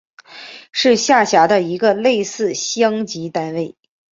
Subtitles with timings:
[0.71, 3.75] 是下辖的一个类似乡级单位。